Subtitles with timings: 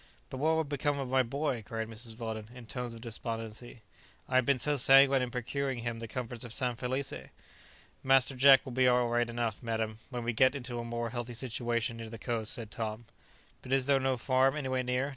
[0.31, 2.17] "But what will become of my boy?" cried Mrs.
[2.17, 3.83] Weldon, in tones of despondency;
[4.27, 7.13] "I have been so sanguine in procuring him the comforts of San Felice."
[8.01, 11.35] "Master Jack will be all right enough, madam, when we get into a more healthy
[11.35, 13.05] situation near the coast," said Tom.
[13.61, 15.09] "But is there no farm anywhere near?